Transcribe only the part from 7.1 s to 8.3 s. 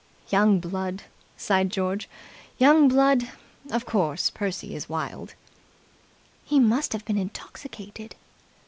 intoxicated."